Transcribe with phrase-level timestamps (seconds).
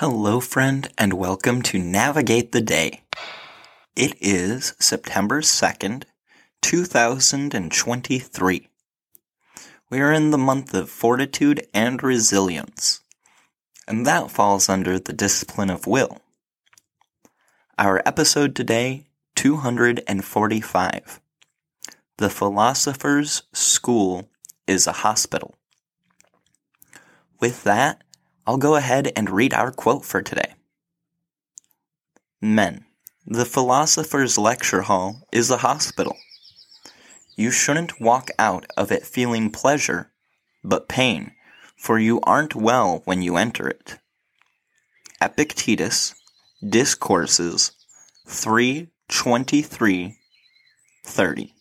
[0.00, 3.02] Hello, friend, and welcome to Navigate the Day.
[3.96, 6.04] It is September 2nd,
[6.62, 8.68] 2023.
[9.90, 13.00] We are in the month of fortitude and resilience,
[13.88, 16.18] and that falls under the discipline of will.
[17.76, 19.02] Our episode today,
[19.34, 21.20] 245.
[22.18, 24.30] The Philosopher's School
[24.68, 25.56] is a Hospital.
[27.40, 28.04] With that,
[28.48, 30.54] I'll go ahead and read our quote for today.
[32.40, 32.86] Men,
[33.26, 36.16] the philosopher's lecture hall is a hospital.
[37.36, 40.12] You shouldn't walk out of it feeling pleasure,
[40.64, 41.32] but pain,
[41.76, 43.98] for you aren't well when you enter it.
[45.20, 46.14] Epictetus,
[46.66, 47.72] Discourses
[48.26, 50.16] 323
[51.04, 51.54] 30.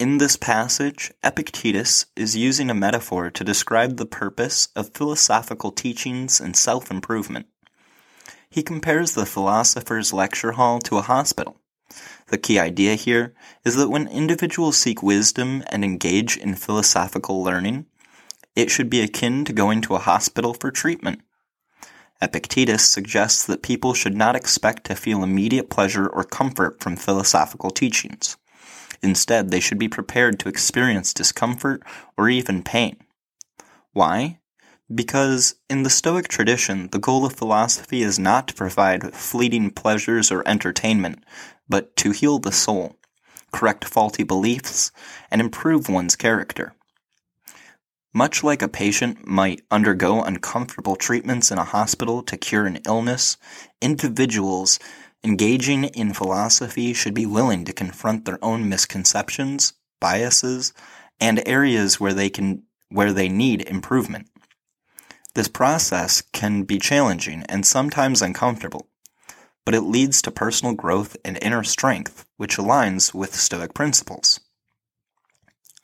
[0.00, 6.40] In this passage, Epictetus is using a metaphor to describe the purpose of philosophical teachings
[6.40, 7.48] and self improvement.
[8.48, 11.60] He compares the philosopher's lecture hall to a hospital.
[12.28, 17.84] The key idea here is that when individuals seek wisdom and engage in philosophical learning,
[18.56, 21.20] it should be akin to going to a hospital for treatment.
[22.22, 27.70] Epictetus suggests that people should not expect to feel immediate pleasure or comfort from philosophical
[27.70, 28.38] teachings.
[29.02, 31.82] Instead, they should be prepared to experience discomfort
[32.16, 32.96] or even pain.
[33.92, 34.40] Why?
[34.92, 40.30] Because in the Stoic tradition, the goal of philosophy is not to provide fleeting pleasures
[40.30, 41.24] or entertainment,
[41.68, 42.96] but to heal the soul,
[43.52, 44.90] correct faulty beliefs,
[45.30, 46.74] and improve one's character.
[48.12, 53.36] Much like a patient might undergo uncomfortable treatments in a hospital to cure an illness,
[53.80, 54.80] individuals
[55.22, 60.72] Engaging in philosophy should be willing to confront their own misconceptions, biases,
[61.20, 64.28] and areas where they can where they need improvement.
[65.34, 68.88] This process can be challenging and sometimes uncomfortable,
[69.64, 74.40] but it leads to personal growth and inner strength, which aligns with Stoic principles.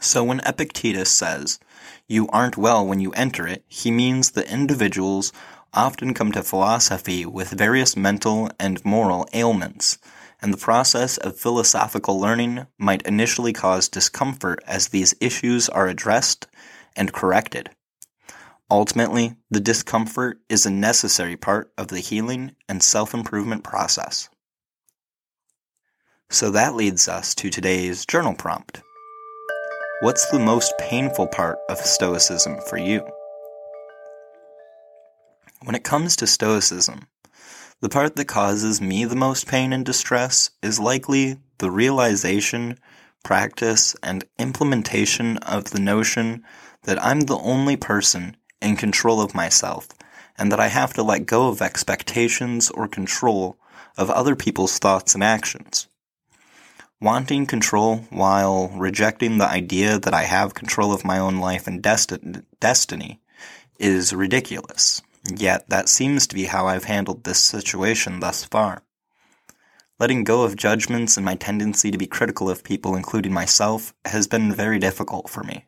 [0.00, 1.58] So when Epictetus says,
[2.06, 5.32] You aren't well when you enter it, he means that individuals
[5.72, 9.98] often come to philosophy with various mental and moral ailments,
[10.40, 16.46] and the process of philosophical learning might initially cause discomfort as these issues are addressed
[16.96, 17.70] and corrected.
[18.70, 24.28] Ultimately, the discomfort is a necessary part of the healing and self improvement process.
[26.30, 28.80] So that leads us to today's journal prompt.
[30.04, 33.08] What's the most painful part of Stoicism for you?
[35.62, 37.08] When it comes to Stoicism,
[37.80, 42.78] the part that causes me the most pain and distress is likely the realization,
[43.22, 46.44] practice, and implementation of the notion
[46.82, 49.88] that I'm the only person in control of myself
[50.36, 53.56] and that I have to let go of expectations or control
[53.96, 55.88] of other people's thoughts and actions.
[57.04, 61.82] Wanting control while rejecting the idea that I have control of my own life and
[61.82, 63.20] desti- destiny
[63.78, 65.02] is ridiculous.
[65.30, 68.84] Yet that seems to be how I've handled this situation thus far.
[70.00, 74.26] Letting go of judgments and my tendency to be critical of people, including myself, has
[74.26, 75.66] been very difficult for me.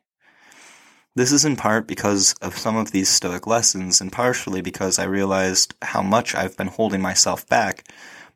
[1.17, 5.05] This is in part because of some of these Stoic lessons, and partially because I
[5.05, 7.87] realized how much I've been holding myself back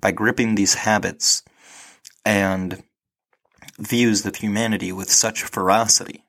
[0.02, 1.42] by gripping these habits
[2.26, 2.82] and
[3.80, 6.24] views of humanity with such ferocity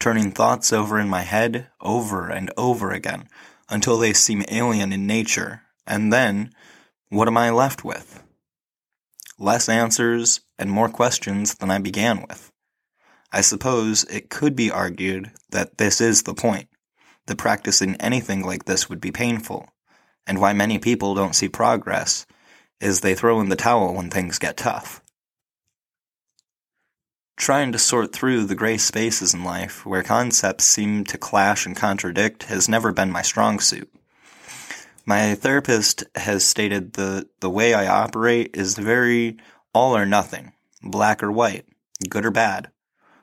[0.00, 3.28] turning thoughts over in my head over and over again
[3.68, 6.52] until they seem alien in nature, and then
[7.10, 8.24] what am I left with?
[9.38, 12.50] Less answers and more questions than I began with.
[13.30, 16.68] I suppose it could be argued that this is the point,
[17.26, 19.68] that practicing anything like this would be painful,
[20.26, 22.26] and why many people don't see progress
[22.80, 24.99] is they throw in the towel when things get tough.
[27.40, 31.74] Trying to sort through the gray spaces in life where concepts seem to clash and
[31.74, 33.90] contradict has never been my strong suit.
[35.06, 39.38] My therapist has stated the, the way I operate is very
[39.72, 40.52] all or nothing,
[40.82, 41.64] black or white,
[42.10, 42.70] good or bad,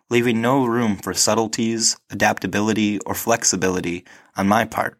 [0.09, 4.03] leaving no room for subtleties, adaptability, or flexibility
[4.35, 4.97] on my part.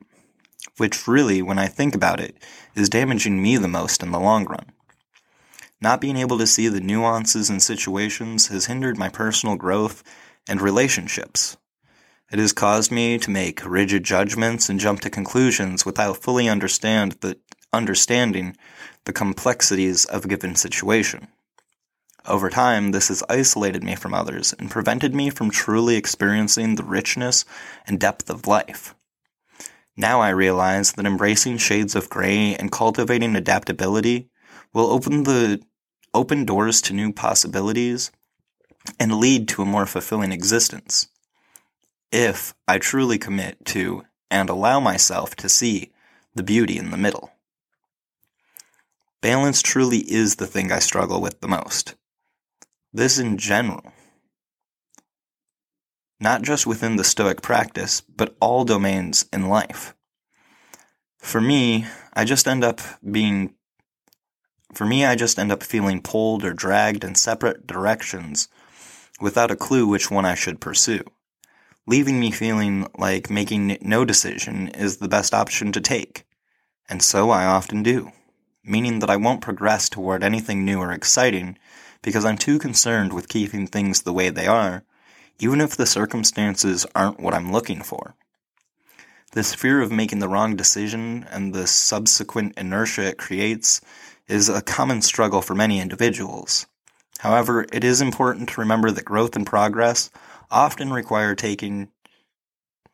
[0.78, 2.36] which really, when I think about it,
[2.76, 4.72] is damaging me the most in the long run.
[5.80, 10.04] Not being able to see the nuances in situations has hindered my personal growth
[10.48, 11.58] and relationships.
[12.32, 17.14] It has caused me to make rigid judgments and jump to conclusions without fully understand
[17.22, 17.38] the,
[17.72, 18.58] understanding
[19.06, 21.28] the complexities of a given situation.
[22.28, 26.84] Over time, this has isolated me from others and prevented me from truly experiencing the
[26.84, 27.46] richness
[27.86, 28.94] and depth of life.
[29.96, 34.30] Now I realize that embracing shades of gray and cultivating adaptability
[34.74, 35.62] will open the
[36.14, 38.12] open doors to new possibilities
[39.00, 41.10] and lead to a more fulfilling existence.
[42.12, 45.92] If I truly commit to and allow myself to see
[46.36, 47.32] the beauty in the middle.
[49.22, 51.96] Balance truly is the thing I struggle with the most.
[52.94, 53.92] This in general.
[56.20, 59.96] Not just within the Stoic practice, but all domains in life.
[61.18, 62.80] For me, I just end up
[63.10, 63.54] being
[64.74, 68.50] for me, I just end up feeling pulled or dragged in separate directions
[69.20, 71.04] without a clue which one I should pursue,
[71.86, 76.26] leaving me feeling like making no decision is the best option to take.
[76.90, 78.12] And so I often do,
[78.64, 81.58] meaning that I won't progress toward anything new or exciting
[82.02, 84.84] because I'm too concerned with keeping things the way they are,
[85.40, 88.16] even if the circumstances aren't what I'm looking for.
[89.34, 93.82] This fear of making the wrong decision and the subsequent inertia it creates
[94.28, 96.66] is a common struggle for many individuals.
[97.20, 100.10] However, it is important to remember that growth and progress
[100.52, 101.90] often require taking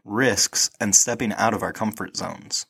[0.05, 2.65] risks and stepping out of our comfort zones.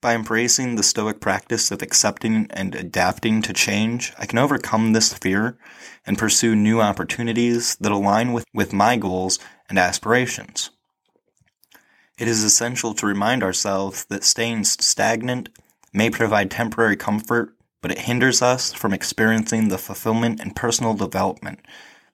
[0.00, 5.12] By embracing the Stoic practice of accepting and adapting to change, I can overcome this
[5.12, 5.56] fear
[6.04, 9.38] and pursue new opportunities that align with, with my goals
[9.68, 10.70] and aspirations.
[12.18, 15.50] It is essential to remind ourselves that staying stagnant
[15.92, 21.60] may provide temporary comfort, but it hinders us from experiencing the fulfillment and personal development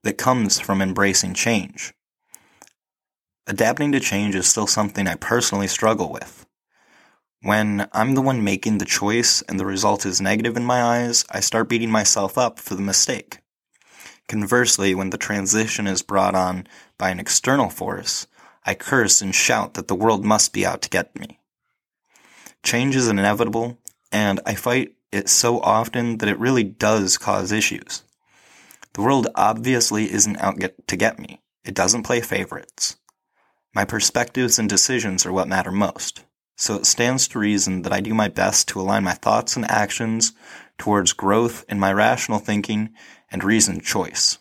[0.03, 1.93] that comes from embracing change.
[3.47, 6.47] Adapting to change is still something I personally struggle with.
[7.41, 11.25] When I'm the one making the choice and the result is negative in my eyes,
[11.31, 13.39] I start beating myself up for the mistake.
[14.29, 16.67] Conversely, when the transition is brought on
[16.99, 18.27] by an external force,
[18.67, 21.38] I curse and shout that the world must be out to get me.
[22.63, 23.79] Change is inevitable,
[24.13, 28.03] and I fight it so often that it really does cause issues.
[28.95, 31.41] The world obviously isn't out get to get me.
[31.65, 32.97] It doesn't play favorites.
[33.75, 36.25] My perspectives and decisions are what matter most.
[36.57, 39.71] So it stands to reason that I do my best to align my thoughts and
[39.71, 40.33] actions
[40.77, 42.91] towards growth in my rational thinking
[43.31, 44.39] and reasoned choice.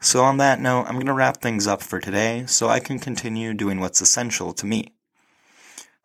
[0.00, 2.98] So on that note, I'm going to wrap things up for today so I can
[2.98, 4.94] continue doing what's essential to me.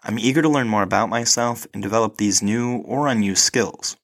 [0.08, 3.98] I'm eager to learn more about myself and develop these new or unused skills.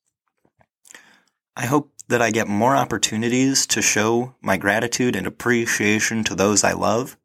[1.56, 6.64] I hope that I get more opportunities to show my gratitude and appreciation to those
[6.64, 7.18] I love,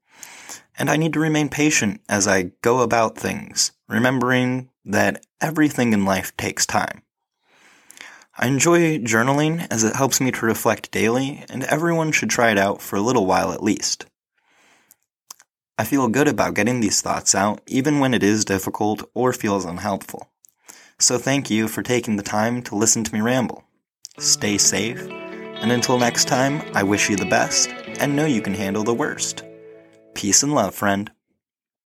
[0.79, 6.05] and I need to remain patient as I go about things, remembering that everything in
[6.05, 7.01] life takes time.
[8.37, 12.59] I enjoy journaling as it helps me to reflect daily, and everyone should try it
[12.59, 14.05] out for a little while at least.
[15.79, 19.67] I feel good about getting these thoughts out, even when it is difficult or feels
[19.67, 20.31] unhelpful.
[20.99, 23.63] So thank you for taking the time to listen to me ramble.
[24.19, 27.69] Stay safe, and until next time, I wish you the best
[28.01, 29.45] and know you can handle the worst.
[30.15, 31.11] Peace and love, friend.